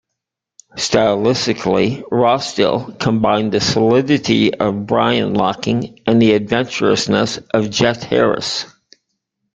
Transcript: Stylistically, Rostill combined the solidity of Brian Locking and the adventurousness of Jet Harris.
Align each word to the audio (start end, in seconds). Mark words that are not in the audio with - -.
Stylistically, 0.77 2.01
Rostill 2.09 2.97
combined 2.97 3.51
the 3.51 3.59
solidity 3.59 4.51
of 4.51 4.87
Brian 4.87 5.35
Locking 5.35 5.99
and 6.07 6.19
the 6.19 6.31
adventurousness 6.33 7.37
of 7.53 7.69
Jet 7.69 8.03
Harris. 8.05 8.65